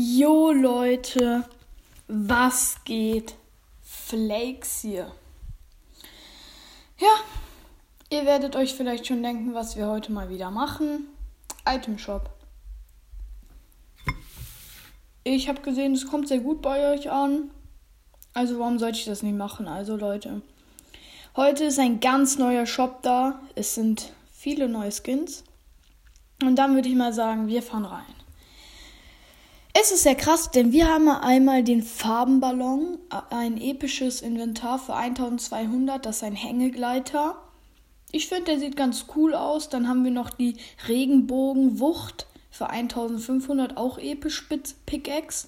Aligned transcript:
Jo 0.00 0.52
Leute, 0.52 1.42
was 2.06 2.76
geht? 2.84 3.34
Flakes 3.82 4.82
hier. 4.82 5.10
Ja, 6.98 7.16
ihr 8.08 8.24
werdet 8.24 8.54
euch 8.54 8.74
vielleicht 8.74 9.08
schon 9.08 9.24
denken, 9.24 9.54
was 9.54 9.76
wir 9.76 9.88
heute 9.88 10.12
mal 10.12 10.28
wieder 10.28 10.52
machen. 10.52 11.08
Item 11.66 11.98
Shop. 11.98 12.30
Ich 15.24 15.48
habe 15.48 15.62
gesehen, 15.62 15.94
es 15.94 16.06
kommt 16.06 16.28
sehr 16.28 16.38
gut 16.38 16.62
bei 16.62 16.92
euch 16.92 17.10
an. 17.10 17.50
Also 18.34 18.60
warum 18.60 18.78
sollte 18.78 19.00
ich 19.00 19.06
das 19.06 19.24
nicht 19.24 19.36
machen? 19.36 19.66
Also 19.66 19.96
Leute, 19.96 20.42
heute 21.34 21.64
ist 21.64 21.80
ein 21.80 21.98
ganz 21.98 22.38
neuer 22.38 22.66
Shop 22.66 23.02
da. 23.02 23.40
Es 23.56 23.74
sind 23.74 24.12
viele 24.32 24.68
neue 24.68 24.92
Skins. 24.92 25.42
Und 26.40 26.54
dann 26.54 26.76
würde 26.76 26.88
ich 26.88 26.94
mal 26.94 27.12
sagen, 27.12 27.48
wir 27.48 27.64
fahren 27.64 27.84
rein. 27.84 28.17
Es 29.80 29.92
ist 29.92 30.02
sehr 30.02 30.16
krass, 30.16 30.50
denn 30.50 30.72
wir 30.72 30.88
haben 30.88 31.08
einmal 31.08 31.62
den 31.62 31.84
Farbenballon, 31.84 32.98
ein 33.30 33.60
episches 33.60 34.22
Inventar 34.22 34.80
für 34.80 34.96
1200, 34.96 36.04
das 36.04 36.16
ist 36.16 36.22
ein 36.24 36.34
Hängegleiter. 36.34 37.36
Ich 38.10 38.26
finde, 38.26 38.46
der 38.46 38.58
sieht 38.58 38.76
ganz 38.76 39.06
cool 39.14 39.36
aus. 39.36 39.68
Dann 39.68 39.88
haben 39.88 40.02
wir 40.02 40.10
noch 40.10 40.30
die 40.30 40.56
Regenbogenwucht 40.88 42.26
für 42.50 42.70
1500, 42.70 43.76
auch 43.76 43.98
episch 43.98 44.48
Pickaxe. 44.84 45.46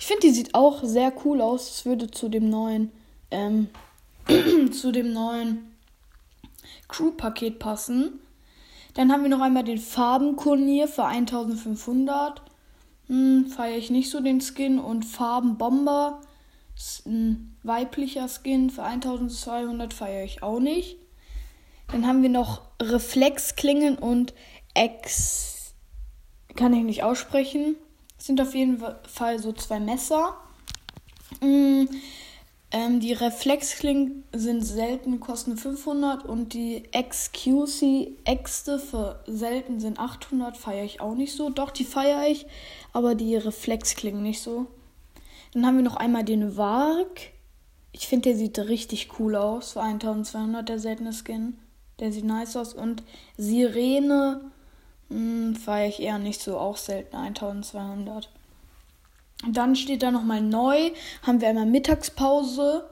Ich 0.00 0.06
finde, 0.06 0.22
die 0.22 0.32
sieht 0.32 0.56
auch 0.56 0.82
sehr 0.82 1.12
cool 1.24 1.40
aus. 1.40 1.70
Es 1.70 1.86
würde 1.86 2.10
zu 2.10 2.28
dem 2.28 2.50
neuen, 2.50 2.90
ähm, 3.30 3.68
zu 4.72 4.90
dem 4.90 5.12
neuen 5.12 5.70
Crew-Paket 6.88 7.60
passen. 7.60 8.18
Dann 8.94 9.12
haben 9.12 9.22
wir 9.22 9.30
noch 9.30 9.40
einmal 9.40 9.62
den 9.62 9.78
Farbenkurnier 9.78 10.88
für 10.88 11.04
1500. 11.04 12.42
Hm, 13.08 13.46
feiere 13.46 13.78
ich 13.78 13.90
nicht 13.90 14.10
so 14.10 14.20
den 14.20 14.40
Skin. 14.40 14.78
Und 14.78 15.04
Farbenbomber, 15.04 16.20
ein 17.06 17.56
weiblicher 17.62 18.28
Skin 18.28 18.70
für 18.70 18.82
1200 18.82 19.92
feiere 19.92 20.24
ich 20.24 20.42
auch 20.42 20.60
nicht. 20.60 20.96
Dann 21.88 22.06
haben 22.06 22.22
wir 22.22 22.30
noch 22.30 22.62
Reflexklingen 22.80 23.98
und 23.98 24.32
Ex. 24.74 25.74
Kann 26.56 26.72
ich 26.72 26.82
nicht 26.82 27.02
aussprechen. 27.02 27.76
Sind 28.18 28.40
auf 28.40 28.54
jeden 28.54 28.82
Fall 29.06 29.38
so 29.38 29.52
zwei 29.52 29.80
Messer. 29.80 30.36
Hm, 31.40 31.88
ähm, 32.92 33.00
die 33.00 33.12
Reflexklingen 33.12 34.24
sind 34.32 34.62
selten, 34.62 35.20
kosten 35.20 35.56
500 35.56 36.24
und 36.24 36.52
die 36.52 36.84
XQC 36.92 38.18
Äxte 38.24 38.78
für 38.78 39.22
selten 39.26 39.80
sind 39.80 39.98
800. 39.98 40.56
Feiere 40.56 40.84
ich 40.84 41.00
auch 41.00 41.14
nicht 41.14 41.34
so. 41.34 41.50
Doch, 41.50 41.70
die 41.70 41.84
feiere 41.84 42.26
ich, 42.28 42.46
aber 42.92 43.14
die 43.14 43.36
Reflexklingen 43.36 44.22
nicht 44.22 44.42
so. 44.42 44.66
Dann 45.52 45.66
haben 45.66 45.76
wir 45.76 45.84
noch 45.84 45.96
einmal 45.96 46.24
den 46.24 46.56
Varg. 46.56 47.32
Ich 47.92 48.08
finde, 48.08 48.30
der 48.30 48.38
sieht 48.38 48.58
richtig 48.58 49.18
cool 49.18 49.36
aus. 49.36 49.72
Für 49.72 49.82
1200 49.82 50.68
der 50.68 50.78
seltene 50.78 51.12
Skin. 51.12 51.58
Der 51.98 52.12
sieht 52.12 52.24
nice 52.24 52.56
aus. 52.56 52.74
Und 52.74 53.02
Sirene 53.36 54.40
hm, 55.10 55.56
feiere 55.56 55.88
ich 55.88 56.00
eher 56.00 56.18
nicht 56.18 56.40
so. 56.40 56.58
Auch 56.58 56.76
selten 56.76 57.16
1200. 57.16 58.30
Dann 59.48 59.74
steht 59.74 60.02
da 60.02 60.10
nochmal 60.10 60.40
neu, 60.40 60.90
haben 61.22 61.40
wir 61.40 61.48
einmal 61.48 61.66
Mittagspause, 61.66 62.88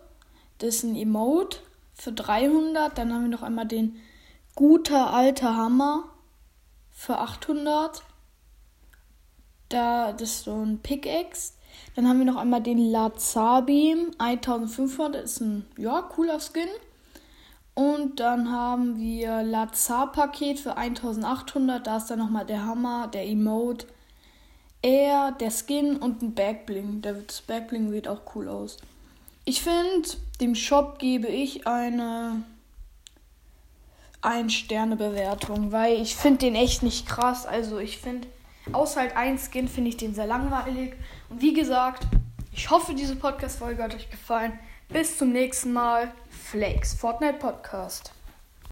das 0.61 0.77
ist 0.77 0.83
ein 0.85 0.95
Emote 0.95 1.59
für 1.95 2.13
300. 2.13 2.97
Dann 2.97 3.13
haben 3.13 3.23
wir 3.23 3.31
noch 3.31 3.43
einmal 3.43 3.67
den 3.67 3.97
guter 4.55 5.13
alter 5.13 5.57
Hammer 5.57 6.05
für 6.91 7.19
800. 7.19 8.03
Da, 9.71 10.13
das 10.13 10.31
ist 10.31 10.45
so 10.45 10.55
ein 10.55 10.81
Pickaxe. 10.81 11.55
Dann 11.97 12.07
haben 12.07 12.19
wir 12.19 12.27
noch 12.27 12.37
einmal 12.37 12.63
den 12.63 12.79
Lazarbeam 12.79 14.11
1500. 14.19 15.23
Das 15.23 15.33
ist 15.33 15.41
ein, 15.41 15.65
ja, 15.79 16.03
cooler 16.03 16.41
Skin. 16.41 16.69
Und 17.75 18.21
dann 18.21 18.53
haben 18.53 18.99
wir 18.99 19.43
Lazar-Paket 19.43 20.61
für 20.61 20.77
1800. 20.77 21.87
Da 21.87 21.97
ist 21.97 22.09
dann 22.09 22.19
nochmal 22.19 22.45
der 22.45 22.67
Hammer, 22.67 23.09
der 23.09 23.27
Emote 23.27 23.87
er, 24.83 25.33
der 25.33 25.51
Skin 25.51 25.97
und 25.97 26.23
ein 26.23 26.35
Backbling. 26.35 27.03
Das 27.03 27.41
Backbling 27.43 27.91
sieht 27.91 28.09
auch 28.09 28.23
cool 28.35 28.49
aus. 28.49 28.79
Ich 29.45 29.63
finde, 29.63 30.09
dem 30.41 30.55
Shop 30.55 30.99
gebe 30.99 31.27
ich 31.27 31.67
eine 31.67 32.43
ein 34.23 34.51
Sterne 34.51 34.97
Bewertung, 34.97 35.73
weil 35.73 36.01
ich 36.01 36.15
finde 36.15 36.41
den 36.41 36.55
echt 36.55 36.83
nicht 36.83 37.07
krass. 37.07 37.47
Also 37.47 37.79
ich 37.79 37.99
finde, 37.99 38.29
außer 38.73 39.01
halt 39.01 39.17
ein 39.17 39.39
Skin 39.39 39.69
finde 39.69 39.91
ich 39.91 39.97
den 39.97 40.15
sehr 40.15 40.27
langweilig. 40.27 40.95
Und 41.31 41.41
wie 41.41 41.55
gesagt, 41.55 42.07
ich 42.53 42.69
hoffe, 42.71 42.95
diese 42.95 43.17
Podcast-Folge 43.17 43.83
hat 43.83 43.95
euch 43.95 44.11
gefallen. 44.11 44.59
Bis 44.89 45.17
zum 45.17 45.33
nächsten 45.33 45.73
Mal. 45.73 46.13
Flakes, 46.29 46.95
Fortnite 46.95 47.39
Podcast. 47.39 48.13